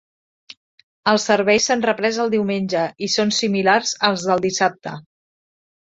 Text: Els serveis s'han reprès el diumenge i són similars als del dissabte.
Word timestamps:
Els 1.11 1.25
serveis 1.31 1.67
s'han 1.69 1.83
reprès 1.87 2.17
el 2.25 2.33
diumenge 2.35 2.87
i 3.09 3.13
són 3.19 3.37
similars 3.41 3.95
als 4.11 4.29
del 4.31 4.43
dissabte. 4.51 4.99